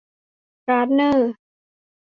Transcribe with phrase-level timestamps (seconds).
[0.67, 1.31] การ์ดเนอร์